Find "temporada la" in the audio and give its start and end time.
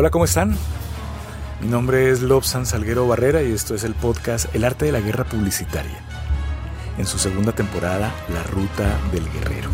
7.52-8.42